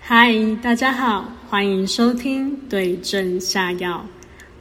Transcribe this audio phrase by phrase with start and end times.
[0.00, 4.04] 嗨，大家好，欢迎收听对症下药。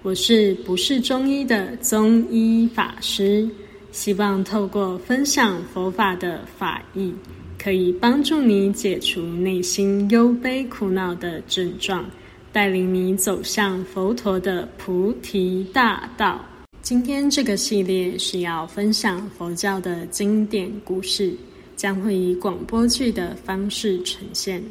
[0.04, 3.50] 我是不是中医的中医法师，
[3.92, 7.14] 希望透过分享佛法的法义，
[7.58, 12.10] 可以帮助你解除内心忧悲苦恼的症状，
[12.52, 16.40] 带领你走向佛陀的菩提大道。
[16.82, 21.36] 今天这个系列是要分享佛教的经典故事，
[21.76, 24.64] 将会以广播剧的方式呈现。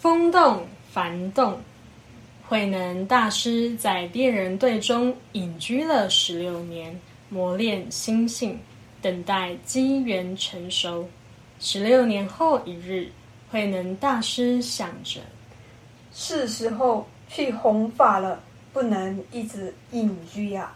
[0.00, 1.60] 风动幡动，
[2.48, 6.98] 慧能大师在猎人队中隐居了十六年，
[7.28, 8.58] 磨练心性，
[9.00, 11.08] 等待机缘成熟。
[11.64, 13.08] 十六年后一日，
[13.48, 15.20] 慧能大师想着，
[16.12, 18.42] 是时候去弘法了，
[18.72, 20.72] 不能一直隐居呀。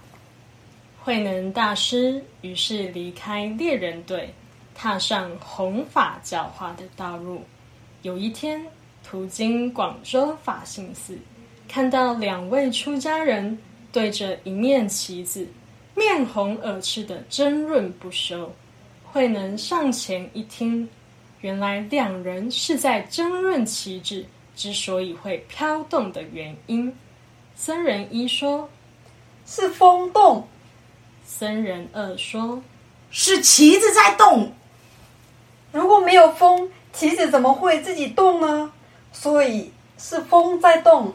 [1.02, 4.32] 慧能大师于是离开猎人队，
[4.76, 7.42] 踏上弘法教化的道路。
[8.02, 8.64] 有一天。
[9.08, 11.16] 途经广州法性寺，
[11.68, 13.56] 看到两位出家人
[13.92, 15.46] 对着一面旗子，
[15.94, 18.52] 面红耳赤的争论不休。
[19.16, 20.86] 慧能上前一听，
[21.40, 26.94] 原来两人是在争论旗帜之所以会飘动的原因。
[27.54, 28.68] 僧人一说
[29.46, 30.46] ：“是风动。”
[31.26, 32.62] 僧人二说
[33.10, 34.52] ：“是旗子在动。”
[35.72, 38.70] 如果没有风，旗子怎么会自己动呢？
[39.14, 41.14] 所以是风在动，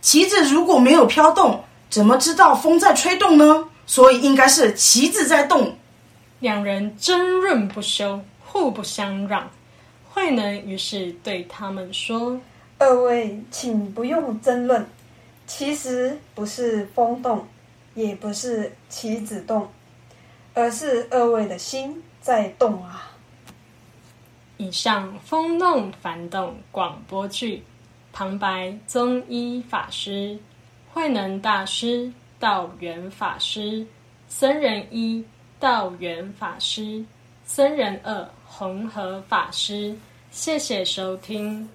[0.00, 3.68] 旗子如果没有飘动，怎么知道风在吹动呢？
[3.84, 5.76] 所以应该是旗子在动。
[6.40, 9.48] 两人争论不休，互不相让。
[10.08, 12.40] 慧能于是对他们说
[12.78, 14.84] ：“二位，请不用争论。
[15.46, 17.46] 其实不是风动，
[17.94, 19.68] 也不是棋子动，
[20.54, 23.12] 而是二位的心在动啊。”
[24.56, 27.62] 以上风动幡动广播剧，
[28.12, 30.38] 旁白宗一法师、
[30.92, 33.86] 慧能大师、道元法师、
[34.28, 35.24] 僧人一、
[35.60, 37.04] 道元法师、
[37.44, 39.94] 僧人二、红和法师。
[40.30, 41.68] 谢谢收听。